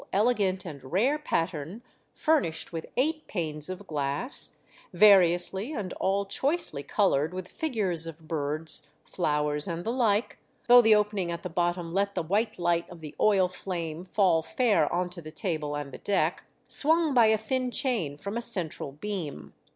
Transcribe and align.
elegant 0.11 0.65
and 0.65 0.83
rare 0.83 1.19
pattern, 1.19 1.83
furnished 2.11 2.73
with 2.73 2.87
eight 2.97 3.27
panes 3.27 3.69
of 3.69 3.85
glass, 3.85 4.63
variously 4.91 5.73
and 5.73 5.93
all 5.93 6.25
choicely 6.25 6.81
coloured 6.81 7.35
with 7.35 7.47
figures 7.47 8.07
of 8.07 8.27
birds, 8.27 8.89
flowers 9.05 9.67
and 9.67 9.83
the 9.83 9.91
like, 9.91 10.39
though 10.67 10.81
the 10.81 10.95
opening 10.95 11.29
at 11.31 11.43
the 11.43 11.49
bottom 11.51 11.93
let 11.93 12.15
the 12.15 12.23
white 12.23 12.57
light 12.57 12.89
of 12.89 12.99
the 12.99 13.13
oil 13.19 13.47
fiame 13.47 14.07
fall 14.07 14.41
fair 14.41 14.91
on 14.91 15.07
to 15.07 15.21
the 15.21 15.29
table 15.29 15.75
and 15.75 15.91
the 15.91 15.99
deck, 15.99 16.45
swung 16.67 17.13
by 17.13 17.27
a 17.27 17.37
thin 17.37 17.69
chain 17.69 18.17
from 18.17 18.35
a 18.35 18.41
central 18.41 18.93
beam. 18.93 19.53